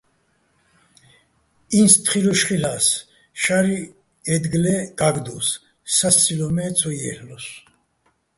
[1.79, 2.87] ინც თხილუშ ხილ'ას,
[3.41, 3.79] შაჲრი̆
[4.33, 5.47] აჲდგლე გა́გდოს,
[5.95, 7.57] სასცილო́ მე ცო ჲა́ლ'ლოსო̆.